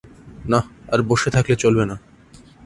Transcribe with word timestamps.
না 0.49 0.59
আর 0.91 0.99
বসে 1.01 1.29
থাকলে 1.29 1.55
চলবেনা। 1.55 1.95